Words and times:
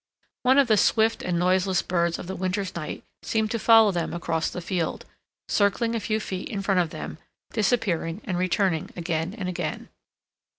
One 0.41 0.57
of 0.57 0.67
the 0.67 0.77
swift 0.77 1.21
and 1.21 1.37
noiseless 1.37 1.83
birds 1.83 2.17
of 2.17 2.25
the 2.25 2.35
winter's 2.35 2.73
night 2.75 3.03
seemed 3.21 3.51
to 3.51 3.59
follow 3.59 3.91
them 3.91 4.15
across 4.15 4.49
the 4.49 4.59
field, 4.59 5.05
circling 5.47 5.93
a 5.93 5.99
few 5.99 6.19
feet 6.19 6.49
in 6.49 6.63
front 6.63 6.79
of 6.79 6.89
them, 6.89 7.19
disappearing 7.53 8.21
and 8.23 8.35
returning 8.35 8.89
again 8.95 9.35
and 9.37 9.47
again. 9.47 9.89